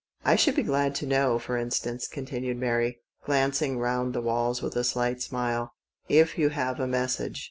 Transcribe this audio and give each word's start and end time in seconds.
I 0.25 0.35
should 0.35 0.55
be 0.55 0.63
glad 0.63 0.95
to 0.95 1.05
know, 1.05 1.37
for 1.37 1.57
instance," 1.59 2.07
continued 2.07 2.57
Mary, 2.57 3.01
glancing 3.23 3.77
round 3.77 4.15
the 4.15 4.21
walls 4.21 4.59
with 4.59 4.75
a 4.75 4.83
slight 4.83 5.21
smile," 5.21 5.75
if 6.19 6.39
you 6.39 6.49
have 6.49 6.79
a 6.79 6.87
Message 6.87 7.39